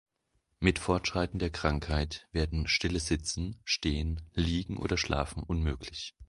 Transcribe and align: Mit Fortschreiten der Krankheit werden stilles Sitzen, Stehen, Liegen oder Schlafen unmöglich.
Mit 0.59 0.79
Fortschreiten 0.79 1.37
der 1.37 1.51
Krankheit 1.51 2.27
werden 2.31 2.67
stilles 2.67 3.05
Sitzen, 3.05 3.61
Stehen, 3.65 4.19
Liegen 4.33 4.77
oder 4.77 4.97
Schlafen 4.97 5.43
unmöglich. 5.43 6.15